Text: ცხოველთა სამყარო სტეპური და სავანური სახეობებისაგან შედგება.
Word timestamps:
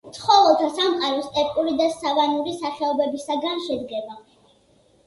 ცხოველთა 0.17 0.69
სამყარო 0.77 1.19
სტეპური 1.27 1.75
და 1.83 1.91
სავანური 1.99 2.57
სახეობებისაგან 2.65 3.65
შედგება. 3.69 4.21